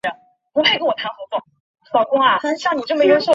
[0.01, 0.01] 所有其他族群的年轻组别所占的百分比则比较
[3.19, 3.27] 大。